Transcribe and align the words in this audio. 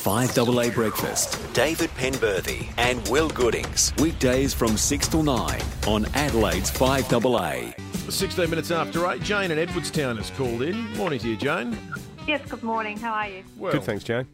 5AA 0.00 0.72
Breakfast. 0.72 1.38
David 1.52 1.90
Penberthy 1.90 2.72
and 2.78 3.06
Will 3.08 3.28
Goodings. 3.28 3.92
Weekdays 3.98 4.54
from 4.54 4.78
6 4.78 5.08
till 5.08 5.22
9 5.22 5.60
on 5.86 6.06
Adelaide's 6.14 6.70
5AA. 6.70 7.78
16 8.10 8.48
minutes 8.48 8.70
after 8.70 9.06
8, 9.10 9.22
Jane 9.22 9.50
in 9.50 9.58
Edwardstown 9.58 10.16
has 10.16 10.30
called 10.30 10.62
in. 10.62 10.90
Morning 10.96 11.18
to 11.18 11.28
you, 11.28 11.36
Jane. 11.36 11.76
Yes, 12.26 12.40
good 12.48 12.62
morning. 12.62 12.96
How 12.96 13.12
are 13.12 13.28
you? 13.28 13.44
Well, 13.58 13.72
Good, 13.72 13.84
thanks, 13.84 14.02
Jane. 14.02 14.26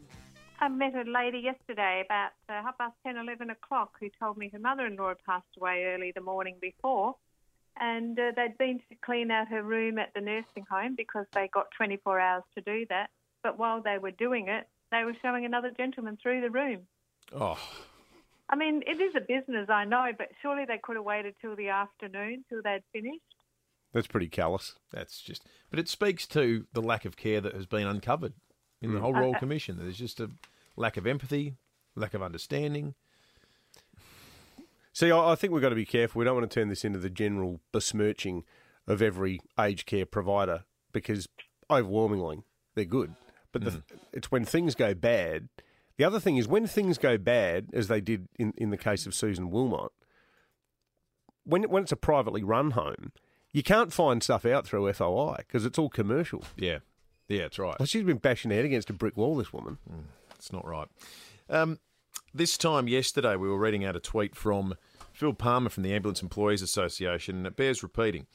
I 0.61 0.69
met 0.69 0.95
a 0.95 1.03
lady 1.03 1.39
yesterday 1.39 2.01
about 2.05 2.31
uh, 2.47 2.63
half 2.63 2.77
past 2.77 2.95
10, 3.05 3.17
11 3.17 3.49
o'clock 3.49 3.97
who 3.99 4.07
told 4.17 4.37
me 4.37 4.47
her 4.53 4.59
mother-in-law 4.59 5.09
had 5.09 5.23
passed 5.25 5.57
away 5.59 5.83
early 5.83 6.13
the 6.15 6.21
morning 6.21 6.55
before 6.61 7.15
and 7.77 8.17
uh, 8.17 8.31
they'd 8.37 8.57
been 8.57 8.79
to 8.89 8.95
clean 9.03 9.31
out 9.31 9.49
her 9.49 9.61
room 9.61 9.99
at 9.99 10.13
the 10.13 10.21
nursing 10.21 10.65
home 10.69 10.95
because 10.95 11.25
they 11.33 11.49
got 11.49 11.67
24 11.75 12.19
hours 12.21 12.43
to 12.55 12.61
do 12.61 12.85
that. 12.89 13.09
But 13.43 13.59
while 13.59 13.81
they 13.81 13.97
were 13.97 14.11
doing 14.11 14.47
it, 14.47 14.67
they 14.91 15.03
were 15.03 15.15
showing 15.21 15.45
another 15.45 15.71
gentleman 15.75 16.17
through 16.21 16.41
the 16.41 16.49
room. 16.49 16.81
Oh, 17.35 17.59
I 18.49 18.55
mean, 18.55 18.81
it 18.87 19.01
is 19.01 19.13
a 19.15 19.19
business, 19.19 19.69
I 19.69 19.85
know, 19.85 20.11
but 20.17 20.29
surely 20.41 20.63
they 20.65 20.79
could 20.81 20.95
have 20.95 21.03
waited 21.03 21.35
till 21.41 21.55
the 21.55 21.69
afternoon, 21.69 22.45
till 22.47 22.61
they'd 22.63 22.83
finished. 22.93 23.21
That's 23.93 24.07
pretty 24.07 24.29
callous. 24.29 24.75
that's 24.91 25.21
just. 25.21 25.43
But 25.69 25.79
it 25.79 25.89
speaks 25.89 26.25
to 26.27 26.65
the 26.73 26.81
lack 26.81 27.05
of 27.05 27.17
care 27.17 27.41
that 27.41 27.53
has 27.53 27.65
been 27.65 27.87
uncovered 27.87 28.33
in 28.81 28.93
the 28.93 28.99
mm. 28.99 29.01
whole 29.01 29.13
Royal 29.13 29.29
Okay. 29.31 29.39
Commission. 29.39 29.77
There's 29.77 29.97
just 29.97 30.19
a 30.19 30.29
lack 30.75 30.97
of 30.97 31.05
empathy, 31.05 31.55
lack 31.95 32.13
of 32.13 32.21
understanding. 32.21 32.95
See, 34.93 35.11
I, 35.11 35.31
I 35.31 35.35
think 35.35 35.51
we've 35.51 35.61
got 35.61 35.69
to 35.69 35.75
be 35.75 35.85
careful. 35.85 36.19
We 36.19 36.25
don't 36.25 36.35
want 36.35 36.49
to 36.49 36.59
turn 36.59 36.69
this 36.69 36.85
into 36.85 36.99
the 36.99 37.09
general 37.09 37.59
besmirching 37.71 38.43
of 38.87 39.01
every 39.01 39.41
aged 39.59 39.85
care 39.85 40.05
provider 40.05 40.63
because 40.93 41.27
overwhelmingly 41.69 42.43
they're 42.75 42.85
good. 42.85 43.13
But 43.51 43.63
the, 43.63 43.83
it's 44.13 44.31
when 44.31 44.45
things 44.45 44.75
go 44.75 44.93
bad. 44.93 45.49
The 45.97 46.03
other 46.03 46.19
thing 46.19 46.37
is 46.37 46.47
when 46.47 46.67
things 46.67 46.97
go 46.97 47.17
bad, 47.17 47.69
as 47.73 47.87
they 47.87 48.01
did 48.01 48.27
in, 48.37 48.53
in 48.57 48.69
the 48.69 48.77
case 48.77 49.05
of 49.05 49.15
Susan 49.15 49.49
Wilmot, 49.49 49.91
when, 51.43 51.63
when 51.63 51.83
it's 51.83 51.91
a 51.91 51.97
privately 51.97 52.43
run 52.43 52.71
home, 52.71 53.11
you 53.51 53.63
can't 53.63 53.91
find 53.91 54.21
stuff 54.21 54.45
out 54.45 54.67
through 54.67 54.91
FOI 54.93 55.37
because 55.39 55.65
it's 55.65 55.79
all 55.79 55.89
commercial. 55.89 56.43
Yeah, 56.55 56.79
yeah, 57.27 57.43
that's 57.43 57.57
right. 57.57 57.79
Well, 57.79 57.87
she's 57.87 58.03
been 58.03 58.17
bashing 58.17 58.51
her 58.51 58.57
head 58.57 58.65
against 58.65 58.89
a 58.89 58.93
brick 58.93 59.17
wall, 59.17 59.37
this 59.37 59.51
woman. 59.51 59.77
It's 60.35 60.51
not 60.53 60.67
right. 60.67 60.87
Um, 61.49 61.79
this 62.33 62.57
time 62.57 62.87
yesterday, 62.87 63.35
we 63.35 63.47
were 63.47 63.57
reading 63.57 63.83
out 63.83 63.95
a 63.95 63.99
tweet 63.99 64.35
from 64.35 64.75
Phil 65.13 65.33
Palmer 65.33 65.69
from 65.69 65.83
the 65.83 65.93
Ambulance 65.93 66.21
Employees 66.21 66.61
Association, 66.61 67.37
and 67.37 67.47
it 67.47 67.55
bears 67.55 67.81
repeating. 67.81 68.27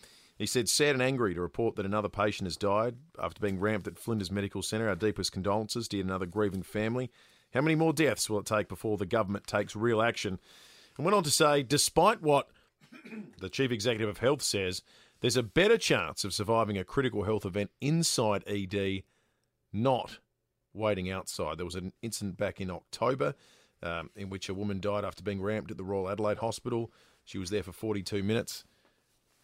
He 0.43 0.47
said, 0.47 0.69
sad 0.69 0.97
and 0.97 1.03
angry 1.03 1.35
to 1.35 1.41
report 1.41 1.77
that 1.77 1.87
another 1.87 2.09
patient 2.09 2.49
has 2.49 2.57
died 2.57 2.97
after 3.17 3.41
being 3.41 3.61
ramped 3.61 3.87
at 3.87 3.97
Flinders 3.97 4.33
Medical 4.33 4.61
Centre. 4.61 4.89
Our 4.89 4.97
deepest 4.97 5.31
condolences 5.31 5.87
to 5.87 6.01
another 6.01 6.27
grieving 6.27 6.65
family. 6.65 7.13
How 7.55 7.61
many 7.61 7.77
more 7.77 7.93
deaths 7.93 8.29
will 8.29 8.41
it 8.41 8.47
take 8.47 8.67
before 8.67 8.97
the 8.97 9.07
government 9.07 9.47
takes 9.47 9.77
real 9.77 10.03
action? 10.03 10.41
And 10.97 11.05
went 11.05 11.15
on 11.15 11.23
to 11.23 11.31
say, 11.31 11.63
despite 11.63 12.23
what 12.23 12.49
the 13.39 13.49
Chief 13.49 13.71
Executive 13.71 14.09
of 14.09 14.19
Health 14.19 14.43
says, 14.43 14.83
there's 15.21 15.37
a 15.37 15.45
better 15.45 15.79
chance 15.79 16.25
of 16.25 16.35
surviving 16.35 16.77
a 16.77 16.83
critical 16.83 17.23
health 17.23 17.47
event 17.47 17.71
inside 17.81 18.43
ED, 18.49 19.05
not 19.73 20.19
waiting 20.75 21.09
outside. 21.09 21.57
There 21.57 21.65
was 21.65 21.77
an 21.77 21.93
incident 22.03 22.37
back 22.37 22.61
in 22.61 22.69
October 22.69 23.37
um, 23.81 24.11
in 24.17 24.29
which 24.29 24.49
a 24.49 24.55
woman 24.55 24.81
died 24.81 25.05
after 25.05 25.23
being 25.23 25.41
ramped 25.41 25.71
at 25.71 25.77
the 25.77 25.85
Royal 25.85 26.11
Adelaide 26.11 26.39
Hospital. 26.39 26.91
She 27.23 27.39
was 27.39 27.51
there 27.51 27.63
for 27.63 27.71
42 27.71 28.25
minutes. 28.25 28.65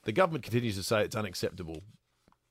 The 0.09 0.13
government 0.13 0.43
continues 0.43 0.75
to 0.77 0.83
say 0.83 1.03
it's 1.03 1.15
unacceptable, 1.15 1.83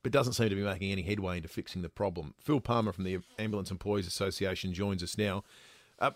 but 0.04 0.12
doesn't 0.12 0.34
seem 0.34 0.48
to 0.48 0.54
be 0.54 0.62
making 0.62 0.92
any 0.92 1.02
headway 1.02 1.38
into 1.38 1.48
fixing 1.48 1.82
the 1.82 1.88
problem. 1.88 2.34
Phil 2.38 2.60
Palmer 2.60 2.92
from 2.92 3.02
the 3.02 3.18
Ambulance 3.36 3.72
Employees 3.72 4.06
Association 4.06 4.72
joins 4.72 5.02
us 5.02 5.18
now. 5.18 5.42
Uh, 5.98 6.12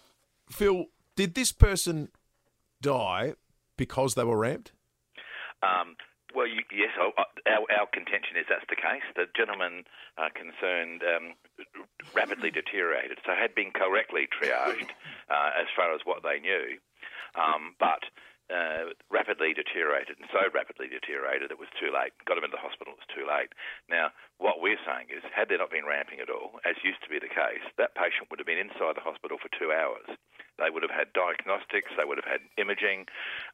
Phil, 0.48 0.84
did 1.16 1.34
this 1.34 1.50
person 1.50 2.10
die 2.80 3.34
because 3.76 4.14
they 4.14 4.22
were 4.22 4.38
ramped? 4.38 4.70
Um, 5.64 5.96
well, 6.32 6.46
you, 6.46 6.62
yes, 6.70 6.90
our, 6.96 7.12
our, 7.48 7.86
contention 7.92 8.36
is 8.38 8.46
that's 8.48 8.62
the 8.70 8.76
case. 8.76 9.02
The 9.16 9.26
gentleman 9.36 9.82
uh, 10.18 10.28
concerned 10.36 11.02
um, 11.02 11.34
rapidly 12.14 12.52
deteriorated, 12.52 13.18
so 13.26 13.32
had 13.34 13.52
been 13.56 13.72
correctly 13.72 14.28
triaged 14.30 14.90
uh, 15.28 15.50
as 15.60 15.66
far 15.74 15.92
as 15.92 16.02
what 16.04 16.22
they 16.22 16.38
knew, 16.38 16.78
um, 17.34 17.74
but 17.80 18.04
uh, 18.50 18.96
rapidly 19.10 19.54
deteriorated, 19.54 20.18
and 20.18 20.28
so 20.32 20.42
rapidly 20.54 20.88
deteriorated 20.88 21.50
it 21.50 21.58
was 21.58 21.70
too 21.78 21.92
late. 21.92 22.12
Got 22.24 22.38
him 22.38 22.44
into 22.44 22.56
the 22.58 22.64
hospital, 22.64 22.94
it 22.94 23.02
was 23.04 23.12
too 23.14 23.26
late. 23.28 23.52
Now, 23.88 24.10
what 24.38 24.60
we're 24.60 24.80
saying 24.82 25.12
is, 25.14 25.22
had 25.30 25.48
there 25.48 25.62
not 25.62 25.70
been 25.70 25.86
ramping 25.86 26.18
at 26.20 26.30
all, 26.32 26.58
as 26.64 26.76
used 26.82 27.02
to 27.04 27.12
be 27.12 27.20
the 27.20 27.30
case, 27.30 27.64
that 27.78 27.94
patient 27.94 28.28
would 28.30 28.40
have 28.40 28.48
been 28.48 28.60
inside 28.60 28.98
the 28.98 29.04
hospital 29.04 29.38
for 29.38 29.52
two 29.54 29.70
hours. 29.70 30.08
They 30.58 30.70
would 30.70 30.82
have 30.82 30.92
had 30.94 31.12
diagnostics, 31.12 31.92
they 31.96 32.04
would 32.04 32.18
have 32.18 32.28
had 32.28 32.42
imaging, 32.58 33.06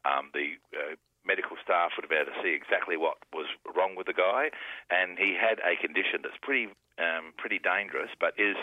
um, 0.03 0.31
the 0.33 0.59
uh, 0.75 0.95
medical 1.25 1.57
staff 1.63 1.91
would 1.95 2.07
been 2.09 2.25
able 2.25 2.31
to 2.31 2.41
see 2.41 2.53
exactly 2.53 2.97
what 2.97 3.17
was 3.33 3.47
wrong 3.75 3.95
with 3.95 4.07
the 4.07 4.17
guy, 4.17 4.49
and 4.89 5.17
he 5.17 5.35
had 5.35 5.59
a 5.61 5.75
condition 5.79 6.21
that's 6.23 6.37
pretty 6.41 6.69
um, 6.99 7.31
pretty 7.37 7.59
dangerous, 7.59 8.11
but 8.19 8.33
is 8.37 8.57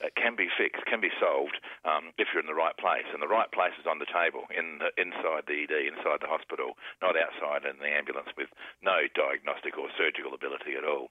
uh, 0.00 0.08
can 0.16 0.36
be 0.36 0.48
fixed, 0.48 0.84
can 0.86 1.00
be 1.00 1.12
solved 1.20 1.60
um, 1.84 2.12
if 2.18 2.28
you're 2.32 2.40
in 2.40 2.48
the 2.48 2.56
right 2.56 2.76
place. 2.76 3.04
And 3.12 3.22
the 3.22 3.28
right 3.28 3.50
place 3.52 3.72
is 3.80 3.86
on 3.86 3.98
the 3.98 4.08
table, 4.08 4.48
in 4.52 4.80
the, 4.80 4.92
inside 5.00 5.44
the 5.46 5.64
ED, 5.64 5.92
inside 5.92 6.20
the 6.20 6.28
hospital, 6.28 6.76
not 7.00 7.16
outside 7.16 7.68
in 7.68 7.78
the 7.80 7.88
ambulance 7.88 8.28
with 8.36 8.48
no 8.82 9.08
diagnostic 9.14 9.76
or 9.76 9.88
surgical 9.96 10.32
ability 10.34 10.72
at 10.76 10.84
all. 10.84 11.08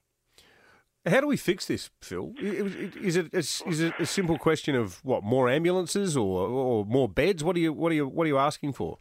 How 1.05 1.21
do 1.21 1.27
we 1.27 1.37
fix 1.37 1.67
this, 1.67 1.91
Phil? 2.01 2.33
Is 2.39 3.15
it 3.15 3.31
is 3.31 3.79
it 3.79 3.93
a 3.99 4.05
simple 4.07 4.39
question 4.39 4.75
of 4.75 5.05
what 5.05 5.23
more 5.23 5.47
ambulances 5.47 6.17
or, 6.17 6.47
or 6.47 6.85
more 6.85 7.07
beds? 7.07 7.43
What 7.43 7.55
are 7.55 7.59
you 7.59 7.71
what 7.73 7.91
are 7.91 7.95
you 7.95 8.07
what 8.07 8.23
are 8.23 8.27
you 8.27 8.39
asking 8.39 8.73
for? 8.73 8.97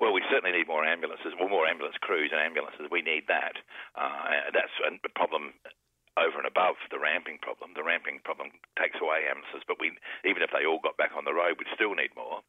Well, 0.00 0.16
we 0.16 0.24
certainly 0.32 0.56
need 0.56 0.66
more 0.66 0.84
ambulances, 0.84 1.36
well, 1.36 1.52
more 1.52 1.68
ambulance 1.68 1.96
crews 2.00 2.32
and 2.32 2.40
ambulances. 2.40 2.88
We 2.88 3.04
need 3.04 3.28
that. 3.28 3.60
Uh, 3.92 4.48
that's 4.48 4.72
a 4.80 4.96
problem 5.12 5.52
over 6.18 6.40
and 6.40 6.48
above 6.48 6.74
the 6.90 6.98
ramping 6.98 7.38
problem. 7.38 7.76
The 7.76 7.84
ramping 7.86 8.18
problem 8.24 8.50
takes 8.80 8.98
away 8.98 9.28
ambulances, 9.28 9.62
but 9.68 9.78
we, 9.78 9.92
even 10.24 10.42
if 10.42 10.50
they 10.50 10.64
all 10.64 10.82
got 10.82 10.96
back 10.96 11.12
on 11.14 11.28
the 11.28 11.36
road, 11.36 11.60
we'd 11.60 11.70
still 11.76 11.94
need 11.94 12.10
more. 12.16 12.40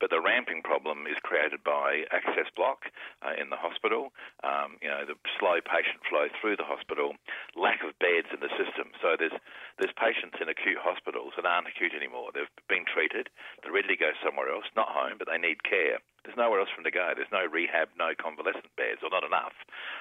But 0.00 0.10
the 0.10 0.22
ramping 0.22 0.62
problem 0.62 1.06
is 1.10 1.18
created 1.22 1.62
by 1.66 2.06
access 2.10 2.48
block 2.56 2.90
uh, 3.22 3.36
in 3.36 3.50
the 3.50 3.60
hospital, 3.60 4.14
um, 4.42 4.78
you 4.80 4.88
know, 4.88 5.04
the 5.04 5.18
slow 5.38 5.60
patient 5.62 6.00
flow 6.08 6.30
through 6.38 6.56
the 6.56 6.66
hospital, 6.66 7.14
lack 7.54 7.82
of 7.84 7.94
beds 8.02 8.30
in 8.32 8.40
the 8.40 8.50
system. 8.56 8.90
So 9.02 9.14
there's 9.18 9.34
there's 9.78 9.94
patients 9.98 10.38
in 10.42 10.46
acute 10.50 10.78
hospitals 10.78 11.34
that 11.36 11.46
aren't 11.46 11.70
acute 11.70 11.94
anymore. 11.94 12.30
They've 12.34 12.50
been 12.70 12.86
treated, 12.86 13.30
they're 13.62 13.74
ready 13.74 13.94
to 13.94 13.98
go 13.98 14.14
somewhere 14.22 14.50
else, 14.50 14.66
not 14.74 14.90
home, 14.90 15.18
but 15.18 15.26
they 15.30 15.38
need 15.38 15.62
care. 15.62 15.98
There's 16.24 16.40
nowhere 16.40 16.60
else 16.60 16.72
for 16.72 16.80
them 16.80 16.88
to 16.88 16.96
go. 16.96 17.12
There's 17.12 17.30
no 17.30 17.44
rehab, 17.44 17.92
no 18.00 18.16
convalescent 18.16 18.72
beds, 18.80 19.04
or 19.04 19.12
not 19.12 19.24
enough. 19.24 19.52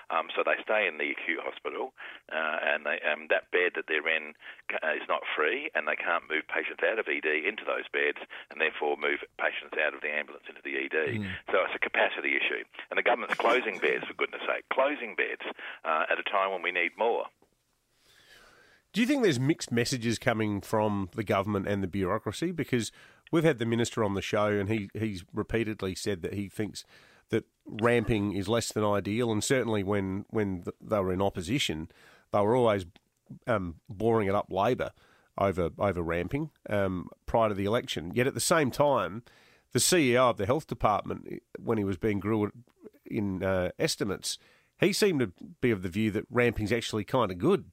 Um, 0.08 0.32
so 0.32 0.44
they 0.44 0.56
stay 0.64 0.88
in 0.88 0.98
the 0.98 1.12
acute 1.12 1.44
hospital, 1.44 1.92
uh, 2.32 2.64
and 2.64 2.88
they, 2.88 3.04
um, 3.04 3.28
that 3.28 3.52
bed 3.52 3.76
that 3.76 3.92
they're 3.92 4.08
in 4.08 4.34
uh, 4.72 4.96
is 4.96 5.08
not 5.12 5.28
free, 5.36 5.68
and 5.76 5.84
they 5.84 6.00
can't 6.00 6.24
move 6.32 6.48
patients 6.48 6.80
out 6.80 6.96
of 6.98 7.12
ED 7.12 7.28
into 7.28 7.68
those 7.68 7.86
beds, 7.92 8.24
and 8.52 8.64
therefore 8.64 8.96
move 8.96 9.20
patients 9.36 9.76
out 9.76 9.92
of 9.92 10.00
the 10.00 10.12
ambulance 10.12 10.48
into 10.48 10.64
the 10.64 10.80
ED. 10.80 11.20
So 11.52 11.60
it's 11.68 11.76
a 11.76 11.84
capacity 11.84 12.40
issue, 12.40 12.64
and 12.90 12.96
the 12.96 13.04
government's 13.04 13.36
closing 13.36 13.78
beds, 13.84 14.08
for 14.08 14.16
goodness 14.16 14.42
sake, 14.48 14.64
closing 14.72 15.16
beds 15.20 15.44
uh, 15.84 16.08
at 16.08 16.18
a 16.20 16.24
time 16.24 16.52
when 16.56 16.64
we 16.64 16.72
need 16.72 16.96
more. 16.98 17.28
Do 18.94 19.02
you 19.02 19.08
think 19.08 19.24
there's 19.24 19.40
mixed 19.40 19.72
messages 19.72 20.20
coming 20.20 20.62
from 20.62 21.10
the 21.16 21.24
government 21.24 21.68
and 21.68 21.82
the 21.82 21.88
bureaucracy? 21.88 22.52
Because 22.52 22.92
we've 23.34 23.44
had 23.44 23.58
the 23.58 23.66
minister 23.66 24.04
on 24.04 24.14
the 24.14 24.22
show, 24.22 24.46
and 24.46 24.70
he 24.70 24.90
he's 24.94 25.26
repeatedly 25.34 25.96
said 25.96 26.22
that 26.22 26.36
he 26.36 26.48
thinks 26.48 26.86
that 27.30 27.46
ramping 27.66 28.34
is 28.34 28.48
less 28.48 28.72
than 28.72 28.86
ideal, 28.86 29.32
and 29.32 29.44
certainly 29.44 29.84
when 29.84 30.26
when 30.30 30.64
they 30.80 31.00
were 31.00 31.12
in 31.12 31.22
opposition, 31.22 31.90
they 32.32 32.40
were 32.40 32.56
always 32.56 32.86
um, 33.48 33.76
boring 33.90 34.28
it 34.28 34.36
up 34.36 34.48
Labor 34.50 34.92
over 35.38 35.72
over 35.80 36.02
ramping 36.02 36.52
um, 36.70 37.10
prior 37.26 37.50
to 37.50 37.56
the 37.56 37.66
election. 37.66 38.12
Yet 38.14 38.28
at 38.28 38.36
the 38.36 38.40
same 38.40 38.70
time, 38.70 39.24
the 39.74 39.80
CEO 39.80 40.30
of 40.30 40.38
the 40.38 40.46
health 40.46 40.68
department, 40.68 41.28
when 41.60 41.80
he 41.80 41.84
was 41.84 41.98
being 41.98 42.20
grilled 42.20 42.52
in 43.06 43.44
uh, 43.44 43.72
estimates, 43.80 44.38
he 44.80 44.94
seemed 44.94 45.20
to 45.22 45.34
be 45.60 45.72
of 45.72 45.82
the 45.82 45.90
view 45.90 46.12
that 46.12 46.26
ramping's 46.30 46.72
actually 46.72 47.04
kind 47.04 47.32
of 47.32 47.40
good. 47.40 47.66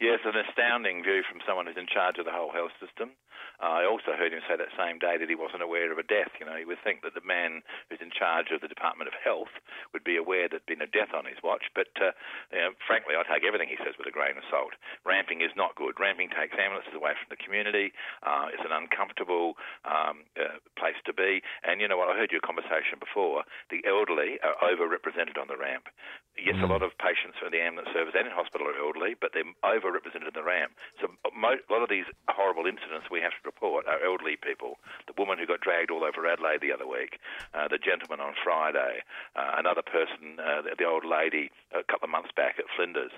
Yes, 0.00 0.20
an 0.24 0.34
astounding 0.34 1.02
view 1.02 1.22
from 1.22 1.40
someone 1.46 1.66
who's 1.66 1.78
in 1.78 1.86
charge 1.86 2.18
of 2.18 2.26
the 2.26 2.34
whole 2.34 2.50
health 2.50 2.74
system. 2.82 3.14
Uh, 3.62 3.82
I 3.82 3.86
also 3.86 4.18
heard 4.18 4.34
him 4.34 4.42
say 4.50 4.58
that 4.58 4.74
same 4.74 4.98
day 4.98 5.14
that 5.14 5.30
he 5.30 5.38
wasn't 5.38 5.62
aware 5.62 5.86
of 5.92 5.98
a 5.98 6.06
death. 6.06 6.34
You 6.42 6.46
know, 6.46 6.58
you 6.58 6.66
would 6.66 6.82
think 6.82 7.06
that 7.06 7.14
the 7.14 7.22
man 7.22 7.62
who's 7.86 8.02
in 8.02 8.10
charge 8.10 8.50
of 8.50 8.58
the 8.58 8.70
Department 8.70 9.06
of 9.06 9.14
Health 9.14 9.52
would 9.94 10.02
be 10.02 10.18
aware 10.18 10.50
there'd 10.50 10.66
been 10.66 10.82
a 10.82 10.90
death 10.90 11.14
on 11.14 11.24
his 11.24 11.38
watch. 11.42 11.70
But 11.74 11.94
uh, 12.02 12.10
you 12.50 12.58
know, 12.58 12.72
frankly, 12.82 13.14
I 13.14 13.22
take 13.22 13.46
everything 13.46 13.70
he 13.70 13.78
says 13.78 13.94
with 13.94 14.10
a 14.10 14.14
grain 14.14 14.34
of 14.34 14.46
salt. 14.50 14.74
Ramping 15.06 15.40
is 15.40 15.54
not 15.54 15.78
good. 15.78 15.94
Ramping 16.02 16.34
takes 16.34 16.58
ambulances 16.58 16.98
away 16.98 17.14
from 17.14 17.30
the 17.30 17.38
community. 17.38 17.94
Uh, 18.26 18.50
it's 18.50 18.66
an 18.66 18.74
uncomfortable 18.74 19.54
um, 19.86 20.26
uh, 20.34 20.58
place 20.74 20.98
to 21.06 21.14
be. 21.14 21.38
And 21.62 21.78
you 21.78 21.86
know 21.86 21.98
what? 21.98 22.10
I 22.10 22.18
heard 22.18 22.34
your 22.34 22.42
conversation 22.42 22.98
before. 22.98 23.46
The 23.70 23.86
elderly 23.86 24.42
are 24.42 24.58
overrepresented 24.66 25.38
on 25.38 25.46
the 25.46 25.56
ramp. 25.56 25.86
Yes, 26.34 26.58
a 26.60 26.66
lot 26.66 26.82
of 26.82 26.90
patients 26.98 27.38
in 27.40 27.54
the 27.54 27.62
ambulance 27.62 27.94
service 27.94 28.12
and 28.18 28.26
in 28.26 28.34
hospital 28.34 28.66
are 28.66 28.74
elderly, 28.74 29.14
but 29.14 29.30
they're 29.32 29.46
overrepresented 29.62 30.26
in 30.26 30.34
the 30.34 30.42
RAM. 30.42 30.74
So 31.00 31.08
mo- 31.30 31.62
a 31.62 31.70
lot 31.72 31.86
of 31.86 31.88
these 31.88 32.04
horrible 32.28 32.66
incidents 32.66 33.06
we 33.08 33.22
have 33.22 33.32
to 33.38 33.42
report 33.46 33.86
are 33.86 34.02
elderly 34.02 34.34
people. 34.34 34.82
The 35.06 35.14
woman 35.16 35.38
who 35.38 35.46
got 35.46 35.62
dragged 35.62 35.94
all 35.94 36.02
over 36.02 36.26
Adelaide 36.26 36.60
the 36.60 36.74
other 36.74 36.90
week, 36.90 37.22
uh, 37.54 37.70
the 37.70 37.78
gentleman 37.78 38.18
on 38.18 38.34
Friday, 38.42 39.06
uh, 39.38 39.56
another 39.56 39.82
person, 39.82 40.42
uh, 40.42 40.62
the, 40.66 40.74
the 40.74 40.84
old 40.84 41.06
lady 41.06 41.54
a 41.70 41.86
couple 41.86 42.10
of 42.10 42.12
months 42.12 42.34
back 42.34 42.58
at 42.58 42.66
Flinders. 42.74 43.14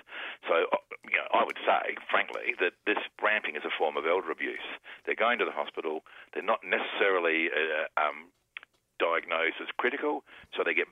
So 0.47 0.69
uh, 0.69 0.77
you 1.09 1.17
know, 1.17 1.27
I 1.33 1.43
would 1.43 1.59
say, 1.65 1.97
frankly, 2.09 2.53
that 2.61 2.77
this 2.85 3.01
ramping 3.17 3.57
is 3.57 3.65
a 3.65 3.73
form 3.73 3.97
of 3.97 4.05
elder 4.05 4.29
abuse. 4.29 4.63
They're 5.05 5.17
going 5.17 5.39
to 5.39 5.45
the 5.45 5.55
hospital. 5.55 6.05
They're 6.33 6.45
not 6.45 6.61
necessarily 6.61 7.49
uh, 7.49 7.89
um, 7.97 8.29
diagnosed 8.99 9.61
as 9.61 9.69
critical, 9.77 10.23
so 10.55 10.63
they 10.65 10.73
get 10.73 10.89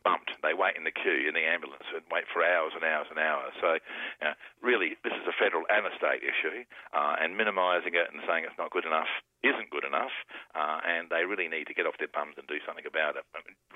wait 0.76 0.78
in 0.78 0.84
the 0.84 0.92
queue 0.92 1.28
in 1.28 1.34
the 1.34 1.48
ambulance 1.48 1.88
and 1.96 2.04
wait 2.12 2.28
for 2.28 2.44
hours 2.44 2.76
and 2.76 2.84
hours 2.84 3.08
and 3.10 3.20
hours. 3.20 3.56
So, 3.64 3.80
uh, 4.20 4.36
really, 4.60 5.00
this 5.04 5.14
is 5.16 5.24
a 5.28 5.36
federal 5.40 5.64
and 5.72 5.88
a 5.88 5.96
state 5.96 6.20
issue, 6.20 6.68
uh, 6.92 7.16
and 7.24 7.38
minimising 7.40 7.96
it 7.96 8.12
and 8.12 8.20
saying 8.28 8.44
it's 8.44 8.60
not 8.60 8.72
good 8.72 8.86
enough 8.86 9.10
isn't 9.46 9.70
good 9.70 9.86
enough, 9.86 10.10
uh, 10.58 10.82
and 10.82 11.06
they 11.14 11.22
really 11.22 11.46
need 11.46 11.70
to 11.70 11.78
get 11.78 11.86
off 11.86 11.94
their 12.02 12.10
bums 12.10 12.34
and 12.34 12.50
do 12.50 12.58
something 12.66 12.90
about 12.90 13.14
it, 13.14 13.22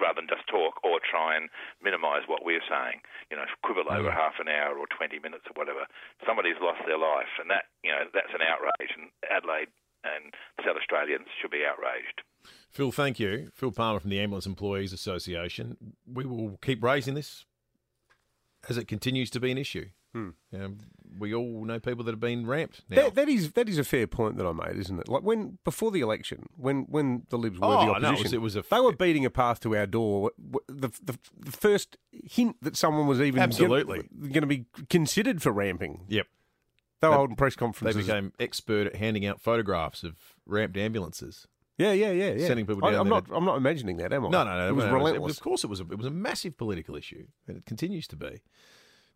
rather 0.01 0.17
than 0.17 0.25
just 0.25 0.41
talk 0.49 0.81
or 0.81 0.97
try 0.97 1.37
and 1.37 1.45
minimise 1.77 2.25
what 2.25 2.41
we're 2.41 2.65
saying. 2.65 3.05
You 3.29 3.37
know, 3.37 3.45
quibble 3.61 3.85
over 3.85 4.09
half 4.09 4.41
an 4.41 4.49
hour 4.49 4.73
or 4.73 4.89
20 4.89 5.21
minutes 5.21 5.45
or 5.45 5.53
whatever. 5.53 5.85
Somebody's 6.25 6.57
lost 6.57 6.81
their 6.89 6.97
life, 6.97 7.29
and 7.37 7.53
that, 7.53 7.69
you 7.85 7.93
know, 7.93 8.09
that's 8.09 8.33
an 8.33 8.41
outrage, 8.41 8.97
and 8.97 9.13
Adelaide 9.29 9.69
and 10.01 10.33
South 10.65 10.81
Australians 10.81 11.29
should 11.37 11.53
be 11.53 11.61
outraged. 11.61 12.25
Phil, 12.69 12.91
thank 12.91 13.19
you. 13.19 13.49
Phil 13.53 13.71
Palmer 13.71 13.99
from 13.99 14.09
the 14.09 14.19
Ambulance 14.19 14.45
Employees 14.45 14.93
Association. 14.93 15.75
We 16.05 16.25
will 16.25 16.57
keep 16.61 16.83
raising 16.83 17.15
this 17.15 17.45
as 18.69 18.77
it 18.77 18.87
continues 18.87 19.29
to 19.31 19.39
be 19.39 19.51
an 19.51 19.57
issue. 19.57 19.89
Hmm. 20.13 20.29
Um, 20.53 20.79
we 21.19 21.33
all 21.35 21.65
know 21.65 21.79
people 21.79 22.03
that 22.03 22.11
have 22.11 22.19
been 22.19 22.47
ramped 22.47 22.81
now. 22.89 22.95
That, 22.95 23.15
that 23.15 23.29
is 23.29 23.51
that 23.51 23.69
is 23.69 23.77
a 23.77 23.83
fair 23.83 24.07
point 24.07 24.37
that 24.37 24.45
I 24.45 24.51
made, 24.51 24.75
isn't 24.75 24.99
it? 24.99 25.07
Like 25.07 25.21
when 25.21 25.59
before 25.63 25.91
the 25.91 26.01
election, 26.01 26.47
when 26.55 26.85
when 26.89 27.23
the 27.29 27.37
Libs 27.37 27.59
were 27.59 27.67
Oh, 27.67 27.79
the 27.79 27.85
no, 27.85 27.91
it 27.91 28.03
opposition, 28.05 28.23
was- 28.23 28.33
it 28.33 28.41
was 28.41 28.55
a 28.55 28.63
they 28.71 28.79
were 28.79 28.95
beating 28.95 29.23
a 29.25 29.29
path 29.29 29.59
to 29.61 29.75
our 29.75 29.85
door. 29.85 30.31
The 30.67 30.89
the, 31.01 31.17
the 31.37 31.51
first 31.51 31.97
hint 32.11 32.57
that 32.63 32.75
someone 32.75 33.05
was 33.05 33.21
even 33.21 33.41
Absolutely. 33.41 34.09
going 34.19 34.41
to 34.41 34.47
be 34.47 34.65
considered 34.89 35.43
for 35.43 35.51
ramping, 35.51 36.05
yep. 36.09 36.25
they 37.01 37.07
were 37.07 37.15
holding 37.15 37.35
press 37.35 37.55
conferences. 37.55 37.95
They 38.07 38.13
became 38.13 38.33
expert 38.39 38.87
at 38.87 38.95
handing 38.95 39.27
out 39.27 39.39
photographs 39.39 40.03
of 40.03 40.15
ramped 40.47 40.75
ambulances. 40.77 41.47
Yeah, 41.79 41.93
yeah, 41.93 42.11
yeah, 42.11 42.31
yeah. 42.33 42.47
sending 42.47 42.65
people 42.65 42.83
I, 42.85 42.91
down 42.91 42.99
I'm 42.99 43.09
there 43.09 43.21
not. 43.21 43.37
I'm 43.37 43.45
not 43.45 43.57
imagining 43.57 43.97
that, 43.97 44.11
am 44.11 44.25
I? 44.25 44.29
No, 44.29 44.43
no, 44.43 44.57
no. 44.57 44.67
It 44.67 44.75
was 44.75 44.85
no, 44.85 44.93
relentless. 44.93 45.37
Of 45.37 45.43
course, 45.43 45.63
it 45.63 45.67
was. 45.67 45.79
A, 45.79 45.83
it 45.83 45.97
was 45.97 46.05
a 46.05 46.11
massive 46.11 46.57
political 46.57 46.95
issue, 46.95 47.27
and 47.47 47.57
it 47.57 47.65
continues 47.65 48.05
to 48.07 48.17
be. 48.17 48.41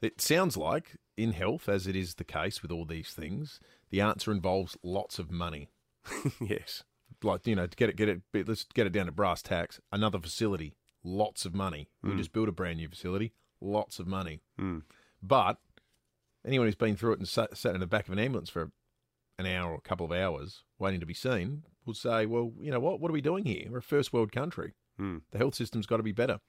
It 0.01 0.21
sounds 0.21 0.55
like 0.55 0.95
in 1.17 1.33
health, 1.33 1.67
as 1.67 1.87
it 1.87 1.95
is 1.95 2.15
the 2.15 2.23
case 2.23 2.61
with 2.61 2.71
all 2.71 2.85
these 2.85 3.09
things, 3.09 3.59
the 3.89 4.01
answer 4.01 4.31
involves 4.31 4.77
lots 4.81 5.19
of 5.19 5.29
money. 5.29 5.69
yes. 6.41 6.83
Like 7.21 7.45
you 7.45 7.55
know, 7.55 7.67
to 7.67 7.75
get 7.75 7.89
it, 7.89 7.95
get 7.97 8.09
it. 8.09 8.21
Let's 8.33 8.63
get 8.63 8.87
it 8.87 8.93
down 8.93 9.07
to 9.07 9.11
brass 9.11 9.41
tacks. 9.41 9.81
Another 9.91 10.19
facility, 10.19 10.73
lots 11.03 11.45
of 11.45 11.53
money. 11.53 11.89
We 12.01 12.15
just 12.15 12.33
built 12.33 12.49
a 12.49 12.53
brand 12.53 12.77
new 12.77 12.87
facility, 12.87 13.33
lots 13.61 13.99
of 13.99 14.07
money. 14.07 14.41
Mm. 14.59 14.83
But 15.21 15.57
anyone 16.45 16.67
who's 16.67 16.75
been 16.75 16.95
through 16.95 17.13
it 17.13 17.19
and 17.19 17.27
sat, 17.27 17.57
sat 17.57 17.75
in 17.75 17.81
the 17.81 17.87
back 17.87 18.07
of 18.07 18.13
an 18.13 18.19
ambulance 18.19 18.49
for 18.49 18.71
an 19.37 19.45
hour 19.45 19.71
or 19.71 19.75
a 19.75 19.81
couple 19.81 20.05
of 20.05 20.11
hours 20.11 20.63
waiting 20.79 20.99
to 20.99 21.05
be 21.05 21.13
seen 21.13 21.63
will 21.85 21.93
say, 21.93 22.25
well, 22.25 22.51
you 22.59 22.71
know 22.71 22.79
what? 22.79 22.99
What 22.99 23.09
are 23.09 23.13
we 23.13 23.21
doing 23.21 23.45
here? 23.45 23.67
We're 23.69 23.79
a 23.79 23.81
first 23.81 24.13
world 24.13 24.31
country. 24.31 24.73
Mm. 24.99 25.21
The 25.31 25.37
health 25.37 25.55
system's 25.55 25.85
got 25.85 25.97
to 25.97 26.03
be 26.03 26.11
better. 26.11 26.39